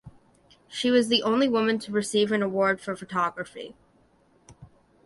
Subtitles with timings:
[0.67, 3.75] She was the only woman to receive an award for photography.